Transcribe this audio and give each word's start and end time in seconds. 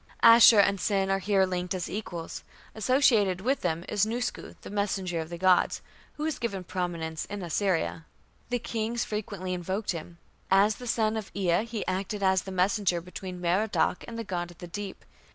"Ashur 0.33 0.59
and 0.59 0.81
Sin 0.81 1.11
are 1.11 1.19
here 1.19 1.45
linked 1.45 1.75
as 1.75 1.87
equals. 1.87 2.43
Associated 2.73 3.39
with 3.41 3.61
them 3.61 3.85
is 3.87 4.03
Nusku, 4.03 4.55
the 4.61 4.71
messenger 4.71 5.19
of 5.19 5.29
the 5.29 5.37
gods, 5.37 5.83
who 6.13 6.23
was 6.23 6.39
given 6.39 6.63
prominence 6.63 7.25
in 7.25 7.43
Assyria. 7.43 8.07
The 8.49 8.57
kings 8.57 9.05
frequently 9.05 9.53
invoked 9.53 9.91
him. 9.91 10.17
As 10.49 10.77
the 10.77 10.87
son 10.87 11.17
of 11.17 11.29
Ea 11.35 11.65
he 11.65 11.85
acted 11.85 12.23
as 12.23 12.41
the 12.41 12.51
messenger 12.51 12.99
between 12.99 13.39
Merodach 13.39 14.03
and 14.07 14.17
the 14.17 14.23
god 14.23 14.49
of 14.49 14.57
the 14.57 14.65
deep. 14.65 15.05